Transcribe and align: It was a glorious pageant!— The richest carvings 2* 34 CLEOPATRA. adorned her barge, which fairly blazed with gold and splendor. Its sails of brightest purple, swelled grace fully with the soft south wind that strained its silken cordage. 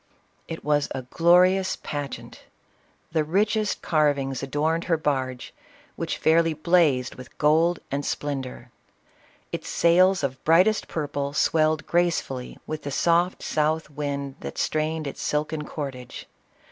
It 0.47 0.63
was 0.65 0.87
a 0.95 1.03
glorious 1.03 1.75
pageant!— 1.75 2.45
The 3.11 3.23
richest 3.23 3.83
carvings 3.83 4.37
2* 4.39 4.39
34 4.39 4.39
CLEOPATRA. 4.39 4.47
adorned 4.47 4.83
her 4.85 4.97
barge, 4.97 5.53
which 5.95 6.17
fairly 6.17 6.55
blazed 6.55 7.13
with 7.13 7.37
gold 7.37 7.77
and 7.91 8.03
splendor. 8.03 8.71
Its 9.51 9.69
sails 9.69 10.23
of 10.23 10.43
brightest 10.43 10.87
purple, 10.87 11.33
swelled 11.33 11.85
grace 11.85 12.19
fully 12.19 12.57
with 12.65 12.81
the 12.81 12.89
soft 12.89 13.43
south 13.43 13.91
wind 13.91 14.37
that 14.39 14.57
strained 14.57 15.05
its 15.05 15.21
silken 15.21 15.65
cordage. 15.65 16.25